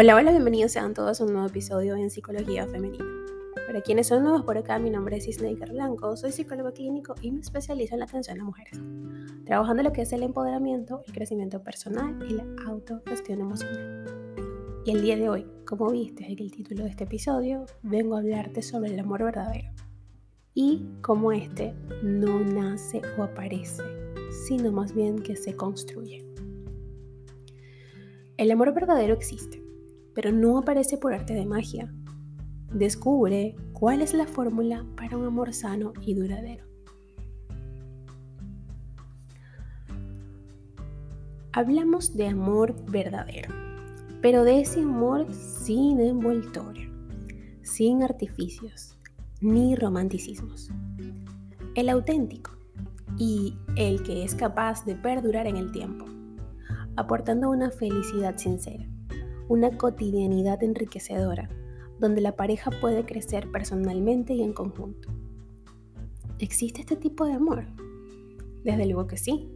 [0.00, 3.04] Hola, hola, bienvenidos sean todos a un nuevo episodio en Psicología Femenina.
[3.66, 7.32] Para quienes son nuevos por acá, mi nombre es Isneika Blanco, soy psicólogo clínico y
[7.32, 8.80] me especializo en la atención a mujeres,
[9.44, 14.04] trabajando lo que es el empoderamiento, el crecimiento personal y la autogestión emocional.
[14.84, 18.20] Y el día de hoy, como viste en el título de este episodio, vengo a
[18.20, 19.72] hablarte sobre el amor verdadero
[20.54, 21.74] y cómo este
[22.04, 23.82] no nace o aparece,
[24.46, 26.24] sino más bien que se construye.
[28.36, 29.66] El amor verdadero existe
[30.18, 31.94] pero no aparece por arte de magia.
[32.72, 36.64] Descubre cuál es la fórmula para un amor sano y duradero.
[41.52, 43.54] Hablamos de amor verdadero,
[44.20, 46.90] pero de ese amor sin envoltorio,
[47.62, 48.98] sin artificios
[49.40, 50.68] ni romanticismos.
[51.76, 52.50] El auténtico
[53.18, 56.06] y el que es capaz de perdurar en el tiempo,
[56.96, 58.84] aportando una felicidad sincera
[59.48, 61.48] una cotidianidad enriquecedora,
[61.98, 65.08] donde la pareja puede crecer personalmente y en conjunto.
[66.38, 67.66] ¿Existe este tipo de amor?
[68.62, 69.50] Desde luego que sí,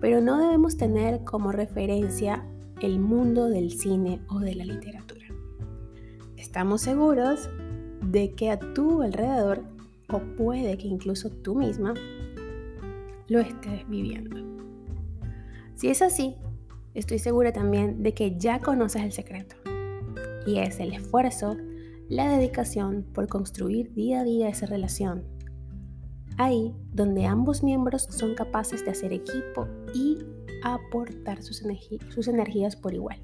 [0.00, 2.44] pero no debemos tener como referencia
[2.80, 5.26] el mundo del cine o de la literatura.
[6.36, 7.48] Estamos seguros
[8.02, 9.62] de que a tu alrededor,
[10.08, 11.94] o puede que incluso tú misma,
[13.28, 14.36] lo estés viviendo.
[15.74, 16.34] Si es así,
[16.94, 19.56] estoy segura también de que ya conoces el secreto.
[20.46, 21.56] Y es el esfuerzo,
[22.08, 25.24] la dedicación por construir día a día esa relación.
[26.36, 30.18] Ahí donde ambos miembros son capaces de hacer equipo y
[30.62, 33.22] aportar sus, energías por igual.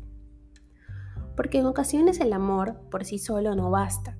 [1.35, 4.17] Porque en ocasiones el amor por sí solo no basta.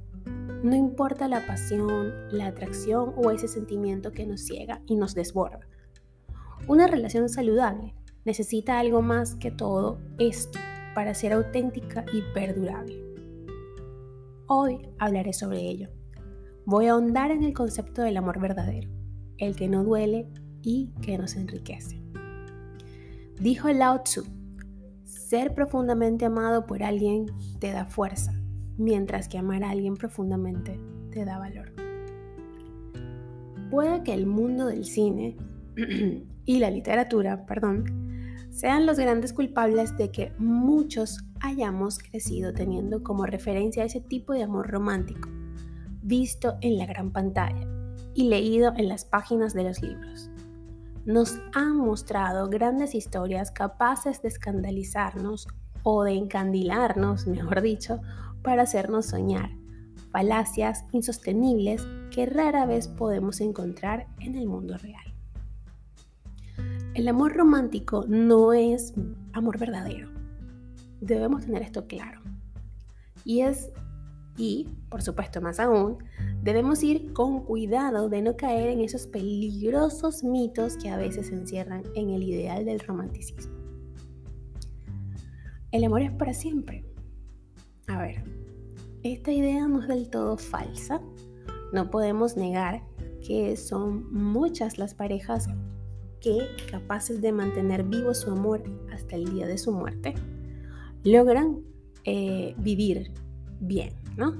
[0.63, 5.61] No importa la pasión, la atracción o ese sentimiento que nos ciega y nos desborda.
[6.67, 7.95] Una relación saludable
[8.27, 10.59] necesita algo más que todo esto
[10.95, 13.01] para ser auténtica y perdurable.
[14.49, 15.89] Hoy hablaré sobre ello.
[16.67, 18.91] Voy a ahondar en el concepto del amor verdadero,
[19.39, 20.29] el que no duele
[20.61, 22.03] y que nos enriquece.
[23.41, 24.25] Dijo Lao Tzu,
[25.05, 27.27] ser profundamente amado por alguien
[27.61, 28.33] te da fuerza,
[28.77, 31.73] mientras que amar a alguien profundamente te da valor.
[33.71, 35.37] Puede que el mundo del cine
[36.45, 38.06] y la literatura, perdón,
[38.57, 44.45] sean los grandes culpables de que muchos hayamos crecido teniendo como referencia ese tipo de
[44.45, 45.29] amor romántico,
[46.03, 47.69] visto en la gran pantalla
[48.15, 50.31] y leído en las páginas de los libros.
[51.05, 55.49] Nos han mostrado grandes historias capaces de escandalizarnos
[55.83, 58.01] o de encandilarnos, mejor dicho,
[58.43, 59.51] para hacernos soñar,
[60.11, 65.16] falacias insostenibles que rara vez podemos encontrar en el mundo real.
[66.97, 68.95] El amor romántico no es
[69.35, 70.09] amor verdadero.
[71.03, 72.23] Debemos tener esto claro.
[73.23, 73.71] Y es,
[74.39, 75.99] y por supuesto más aún,
[76.43, 81.35] debemos ir con cuidado de no caer en esos peligrosos mitos que a veces se
[81.35, 83.53] encierran en el ideal del romanticismo.
[85.73, 86.83] El amor es para siempre.
[87.89, 88.25] A ver,
[89.03, 91.03] esta idea no es del todo falsa.
[91.75, 92.83] No podemos negar
[93.21, 95.47] que son muchas las parejas
[96.27, 100.15] que, capaces de mantener vivo su amor hasta el día de su muerte,
[101.05, 101.61] logran
[102.03, 103.13] eh, vivir
[103.61, 104.35] bien, ¿no?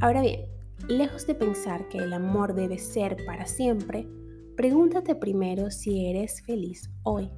[0.00, 0.46] Ahora bien,
[0.88, 4.08] lejos de pensar que el amor debe ser para siempre,
[4.56, 7.30] pregúntate primero si eres feliz hoy.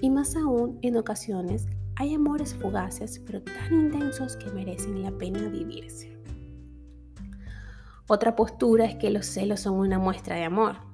[0.00, 5.48] Y más aún, en ocasiones, hay amores fugaces pero tan intensos que merecen la pena
[5.48, 6.16] vivirse.
[8.06, 10.87] Otra postura es que los celos son una muestra de amor.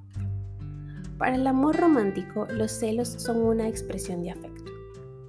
[1.18, 4.72] Para el amor romántico, los celos son una expresión de afecto.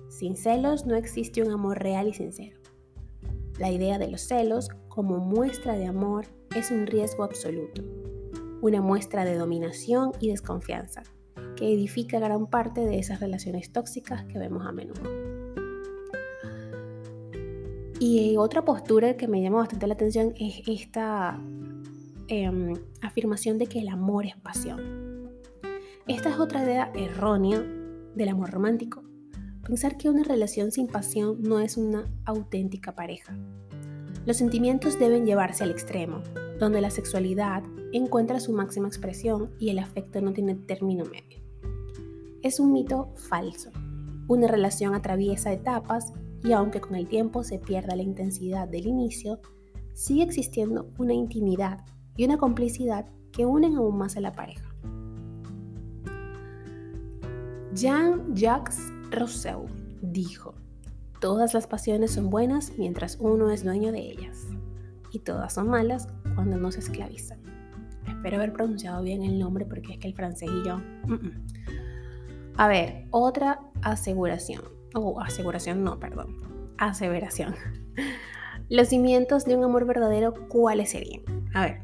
[0.10, 2.58] Sin celos no existe un amor real y sincero.
[3.60, 6.26] La idea de los celos como muestra de amor
[6.56, 7.84] es un riesgo absoluto,
[8.62, 11.04] una muestra de dominación y desconfianza,
[11.56, 15.04] que edifica gran parte de esas relaciones tóxicas que vemos a menudo.
[18.00, 21.40] Y otra postura que me llama bastante la atención es esta
[22.28, 25.05] em, afirmación de que el amor es pasión.
[26.08, 27.66] Esta es otra idea errónea
[28.14, 29.02] del amor romántico.
[29.66, 33.36] Pensar que una relación sin pasión no es una auténtica pareja.
[34.24, 36.22] Los sentimientos deben llevarse al extremo,
[36.60, 41.42] donde la sexualidad encuentra su máxima expresión y el afecto no tiene término medio.
[42.44, 43.72] Es un mito falso.
[44.28, 46.14] Una relación atraviesa etapas
[46.44, 49.40] y aunque con el tiempo se pierda la intensidad del inicio,
[49.96, 51.84] sigue existiendo una intimidad
[52.16, 54.76] y una complicidad que unen aún más a la pareja.
[57.76, 58.80] Jean-Jacques
[59.12, 59.66] Rousseau
[60.02, 60.56] dijo,
[61.20, 64.48] Todas las pasiones son buenas mientras uno es dueño de ellas.
[65.12, 67.40] Y todas son malas cuando no se esclavizan.
[68.08, 70.80] Espero haber pronunciado bien el nombre porque es que el francés y yo...
[72.58, 74.62] A ver, otra aseguración.
[74.94, 76.38] O oh, aseguración no, perdón.
[76.78, 77.56] Aseveración.
[78.70, 81.24] Los cimientos de un amor verdadero, ¿cuáles serían?
[81.54, 81.82] A ver,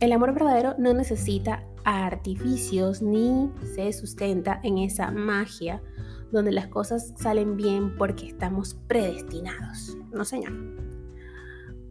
[0.00, 5.82] el amor verdadero no necesita artificios ni se sustenta en esa magia
[6.30, 9.96] donde las cosas salen bien porque estamos predestinados.
[10.12, 10.52] No, señor.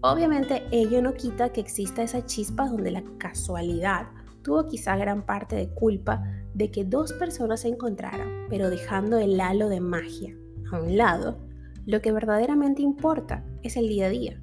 [0.01, 4.07] Obviamente ello no quita que exista esa chispa donde la casualidad
[4.43, 6.23] tuvo quizá gran parte de culpa
[6.53, 10.35] de que dos personas se encontraran, pero dejando el halo de magia
[10.71, 11.39] a un lado,
[11.85, 14.41] lo que verdaderamente importa es el día a día,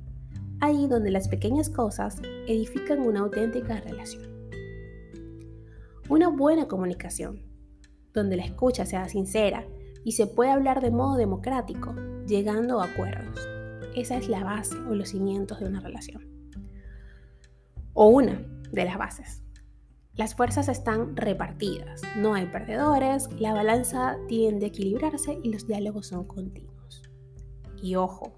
[0.61, 4.34] ahí donde las pequeñas cosas edifican una auténtica relación.
[6.11, 7.41] Una buena comunicación,
[8.13, 9.67] donde la escucha sea sincera
[10.05, 11.95] y se puede hablar de modo democrático,
[12.27, 13.39] llegando a acuerdos.
[13.97, 16.29] Esa es la base o los cimientos de una relación.
[17.95, 19.43] O una de las bases.
[20.15, 26.09] Las fuerzas están repartidas, no hay perdedores, la balanza tiende a equilibrarse y los diálogos
[26.09, 27.03] son continuos.
[27.83, 28.35] Y ojo,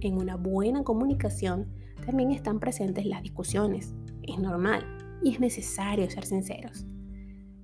[0.00, 1.72] en una buena comunicación
[2.04, 3.94] también están presentes las discusiones.
[4.22, 4.84] Es normal
[5.22, 6.84] y es necesario ser sinceros.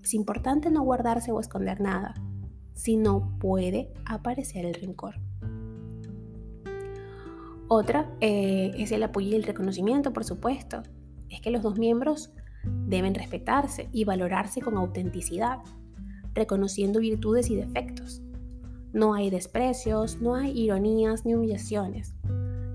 [0.04, 2.14] Es importante no guardarse o esconder nada,
[2.74, 5.14] si no puede aparecer el rencor.
[7.68, 10.82] Otra eh, es el apoyo y el reconocimiento, por supuesto.
[11.30, 12.34] Es que los dos miembros
[12.86, 15.60] deben respetarse y valorarse con autenticidad,
[16.34, 18.20] reconociendo virtudes y defectos.
[18.92, 22.14] No hay desprecios, no hay ironías ni humillaciones.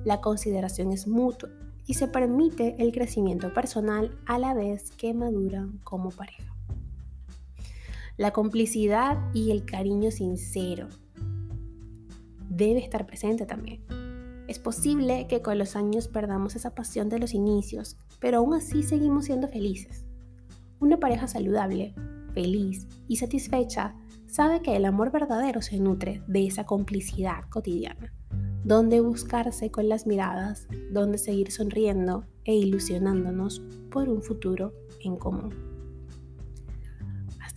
[0.04, 1.52] La consideración es mutua
[1.86, 6.59] y se permite el crecimiento personal a la vez que maduran como pareja
[8.20, 10.90] la complicidad y el cariño sincero
[12.50, 13.82] debe estar presente también.
[14.50, 18.84] Es posible que con los años perdamos esa pasión de los inicios, pero aún así
[18.84, 20.04] seguimos siendo felices.
[20.82, 21.96] Una pareja saludable,
[22.34, 23.96] feliz y satisfecha
[24.28, 28.14] sabe que el amor verdadero se nutre de esa complicidad cotidiana,
[28.66, 34.74] donde buscarse con las miradas, donde seguir sonriendo e ilusionándonos por un futuro
[35.06, 35.79] en común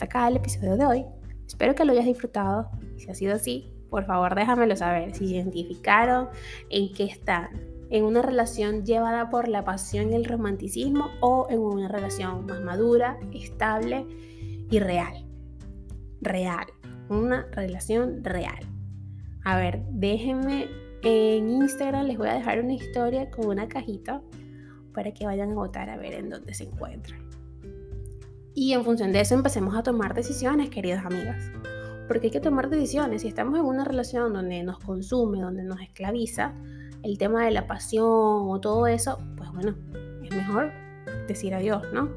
[0.02, 1.04] acá el episodio de hoy.
[1.46, 2.70] Espero que lo hayas disfrutado.
[2.96, 5.14] Si ha sido así, por favor déjamelo saber.
[5.14, 6.28] Si identificaron
[6.70, 7.50] en qué están.
[7.90, 12.60] En una relación llevada por la pasión y el romanticismo o en una relación más
[12.62, 14.06] madura, estable
[14.70, 15.26] y real.
[16.20, 16.66] Real.
[17.10, 18.66] Una relación real.
[19.44, 20.68] A ver, déjenme
[21.02, 24.22] en Instagram, les voy a dejar una historia con una cajita
[24.94, 27.21] para que vayan a votar a ver en dónde se encuentran.
[28.54, 31.50] Y en función de eso empecemos a tomar decisiones, queridas amigas.
[32.06, 33.22] Porque hay que tomar decisiones.
[33.22, 36.54] Si estamos en una relación donde nos consume, donde nos esclaviza,
[37.02, 39.74] el tema de la pasión o todo eso, pues bueno,
[40.22, 40.72] es mejor
[41.26, 42.10] decir adiós, ¿no?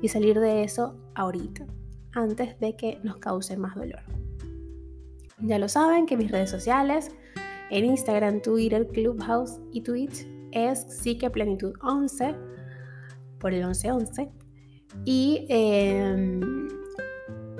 [0.00, 1.66] Y salir de eso ahorita,
[2.12, 4.02] antes de que nos cause más dolor.
[5.38, 7.10] Ya lo saben que mis redes sociales,
[7.70, 10.86] en Instagram, Twitter, Clubhouse y Twitch, es
[11.32, 12.34] Plenitud 11
[13.38, 14.39] por el 1111
[15.04, 16.68] y em,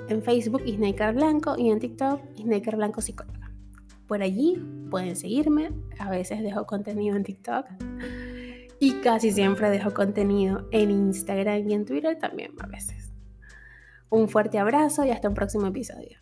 [0.09, 3.53] en Facebook Snaker Blanco y en TikTok Snaker Blanco Psicóloga.
[4.07, 7.67] Por allí pueden seguirme, a veces dejo contenido en TikTok
[8.81, 13.13] y casi siempre dejo contenido en Instagram y en Twitter también a veces.
[14.09, 16.19] Un fuerte abrazo y hasta un próximo episodio.